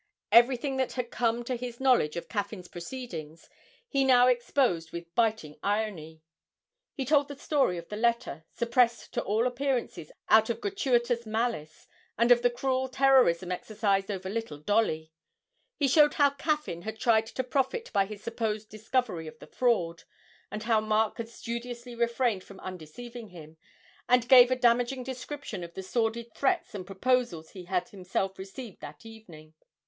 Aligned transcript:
Everything 0.31 0.77
that 0.77 0.93
had 0.93 1.11
come 1.11 1.43
to 1.43 1.55
his 1.55 1.79
knowledge 1.79 2.15
of 2.17 2.27
Caffyn's 2.27 2.67
proceedings 2.67 3.47
he 3.87 4.03
now 4.03 4.25
exposed 4.25 4.91
with 4.91 5.13
biting 5.13 5.57
irony. 5.61 6.23
He 6.91 7.05
told 7.05 7.27
the 7.27 7.37
story 7.37 7.77
of 7.77 7.87
the 7.89 7.95
letter, 7.95 8.43
suppressed 8.51 9.13
to 9.13 9.21
all 9.21 9.45
appearances 9.45 10.11
out 10.27 10.49
of 10.49 10.59
gratuitous 10.59 11.27
malice, 11.27 11.87
and 12.17 12.31
of 12.31 12.41
the 12.41 12.49
cruel 12.49 12.89
terrorism 12.89 13.51
exercised 13.51 14.09
over 14.09 14.27
little 14.27 14.57
Dolly; 14.57 15.11
he 15.75 15.87
showed 15.87 16.15
how 16.15 16.31
Caffyn 16.31 16.81
had 16.81 16.97
tried 16.99 17.27
to 17.27 17.43
profit 17.43 17.93
by 17.93 18.05
his 18.05 18.23
supposed 18.23 18.69
discovery 18.71 19.27
of 19.27 19.37
the 19.37 19.45
fraud, 19.45 20.05
and 20.49 20.63
how 20.63 20.81
Mark 20.81 21.17
had 21.19 21.29
studiously 21.29 21.93
refrained 21.93 22.43
from 22.43 22.59
undeceiving 22.61 23.29
him, 23.29 23.55
and 24.09 24.27
gave 24.27 24.49
a 24.49 24.55
damaging 24.55 25.03
description 25.03 25.63
of 25.63 25.75
the 25.75 25.83
sordid 25.83 26.33
threats 26.33 26.73
and 26.73 26.87
proposals 26.87 27.51
he 27.51 27.65
had 27.65 27.89
himself 27.89 28.39
received 28.39 28.81
that 28.81 29.05
evening. 29.05 29.53